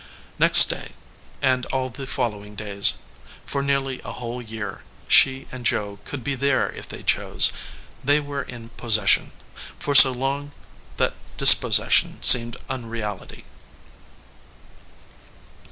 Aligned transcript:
Next 0.39 0.65
day, 0.67 0.93
and 1.43 1.67
all 1.67 1.91
the 1.91 2.07
following 2.07 2.55
days, 2.55 2.95
for 3.45 3.61
nearly 3.61 4.01
a 4.03 4.13
whole 4.13 4.41
year, 4.41 4.81
she 5.07 5.45
and 5.51 5.63
Joe 5.63 5.99
could 6.05 6.23
be 6.23 6.33
there 6.33 6.71
if 6.71 6.87
they 6.89 7.03
chose. 7.03 7.51
They 8.03 8.19
were 8.19 8.41
in 8.41 8.69
possession; 8.69 9.31
for 9.77 9.93
so 9.93 10.11
long 10.11 10.53
that 10.97 11.13
dispossession 11.37 12.23
seemed 12.23 12.57
unreality. 12.67 13.45